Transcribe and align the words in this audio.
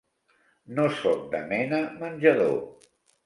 No 0.77 0.85
soc 1.01 1.19
de 1.35 1.43
mena 1.53 1.83
menjador. 2.01 2.59